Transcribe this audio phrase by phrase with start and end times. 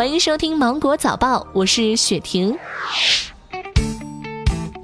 [0.00, 2.56] 欢迎收听《芒果早报》，我是雪婷。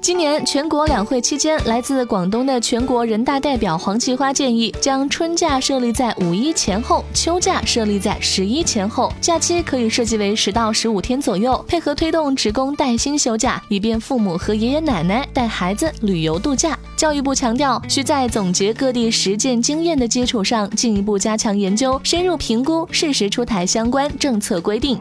[0.07, 16.79] 今年全国两会期间，来自广东的全国人大代表黄奇花建议，将春假设立在五一前后，秋假设立在十一前后，假期可以设计为十到十五天左右，配合推动职工带薪休假，以便父母和爷爷奶奶带孩子旅游度假。
[16.95, 24.97] 教育部强调，需在总结各地实践经验的基础上，进一步加强研究，深入评估，适时出台相关政策规定。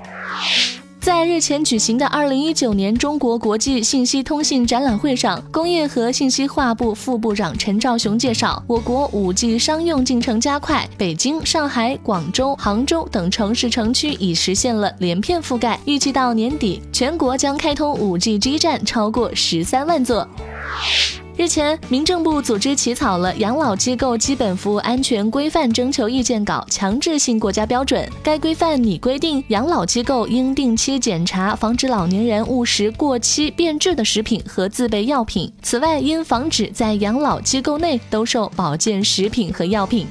[1.07, 20.29] 在日前举行的二零一九年中国国际信息通信展览会上，工业和信息化部副部长陈兆雄介绍，我国五 G 商用进程加快，北京、上海、广州、杭州等城市城区已实现了连片覆盖，预计到年底，全国将开通五 G 基站超过十三万座。
[21.37, 28.11] 日前，民政部组织起草了《养老机构基本服务安全规范征求意见稿》强制性国家标准。
[28.23, 35.53] 该规范拟规定，养老机构应定期检查，防止老年人误食过期变质的食品和自备药品。
[35.61, 40.07] 此外，应防止在养老机构内兜售保健食品和药品。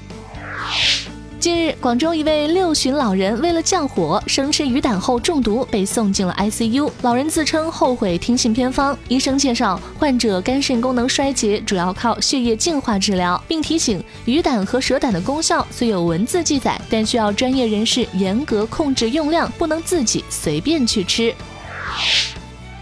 [1.46, 6.90] 近日，广州一位六旬老人为了降火，生吃鱼胆后中毒，被送进了 ICU。
[7.04, 8.98] 老人自称后悔听信偏方。
[9.08, 21.32] 医生介绍，患者肝肾功能衰竭，主要靠血液净化治疗，并提醒鱼胆和蛇胆的功效虽有文字记载，但需要专业人士严格控制用量，不能自己随便去吃。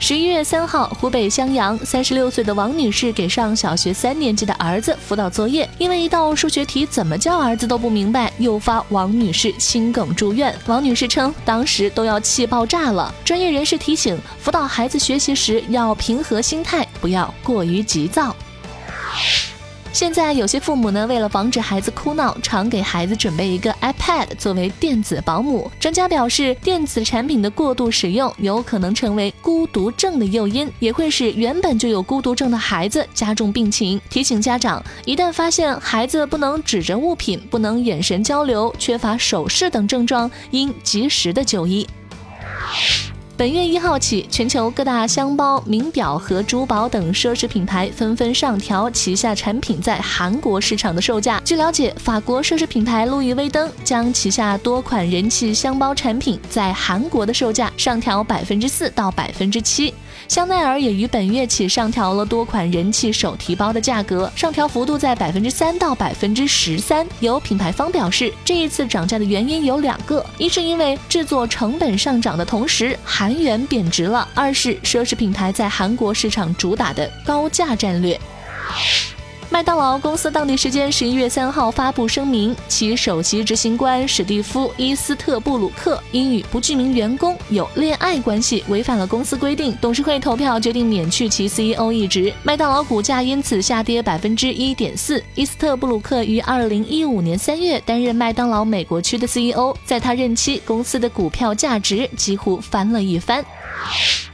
[0.05, 10.53] 十一月三号，湖北襄阳三十六岁的王女士给上小学三年级的儿子辅导作业，因为一道数学题怎么教儿子都不明白，诱发王女士心梗住院。
[10.65, 13.15] 王女士称，当时都要气爆炸了。
[13.23, 18.35] 专业人士提醒，辅导孩子学习时要平和心态，不要过于急躁。
[20.03, 25.71] 现在有些父母呢，为了防止孩子哭闹，常给孩子准备一个 iPad 作为电子保姆。
[25.79, 33.99] 专家表示，电子产品的过度使用有可能成为孤独症的诱因，也会使原本就有孤独症的孩子加重病情。
[34.09, 41.87] 提醒家长，一旦发现孩子不能指着物品、不能眼神交流、缺乏手势等症状，应及时的就医。
[43.35, 51.41] 本月一号起，全球各大箱包、名表和珠宝等奢侈品牌纷纷上调旗下产品在韩国市场的售价。
[51.43, 59.91] 据了解，法国奢侈品牌路易威登将旗下多款人气箱包产品在韩国的售价上调百分之四到百分之七。
[60.27, 67.07] 香奈儿也于本月起上调了多款人气手提包的价格，上调幅度在百分之三到百分之十三。
[67.19, 78.19] 有品牌方表示，这一次涨价的原因有两个：一是因为制作成本上涨的同时，韩元贬值了；二是奢侈品牌在韩国市场主打的高价战略。
[79.49, 92.33] 麦当劳公司当地时间十一月三号发布声明，其首席执行官史蒂夫·伊斯特布鲁克因与不具名员工有恋爱关系，违反了公司规定，董事会投票决定免去其 CEO 一职。
[92.41, 95.23] 麦当劳股价因此下跌百分之一点四。
[95.35, 103.45] 伊斯特布鲁克于二零一五年三月担任麦当劳美国区的 CEO，在他任期，公司的股票价值几乎翻了一番。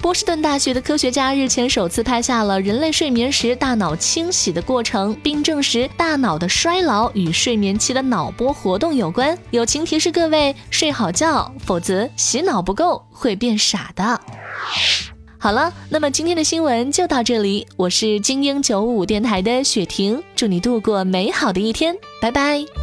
[0.02, 9.38] 波士顿大学的科学家日前首次拍下了人类睡眠时大脑清洗的过程，并证实大脑的衰老与睡眠期的脑波活动有关。
[9.52, 14.20] 友情提示各位：睡好觉，否则洗脑不够会变傻的。
[15.38, 22.79] 好了，那么今天的新闻就到这里，我是精英九五五电台的雪婷，祝你度过美好的一天，拜拜。